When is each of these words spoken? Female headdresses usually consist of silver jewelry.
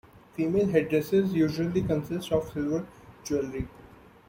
Female 0.35 0.67
headdresses 0.69 1.31
usually 1.31 1.83
consist 1.83 2.31
of 2.31 2.51
silver 2.51 2.87
jewelry. 3.23 3.67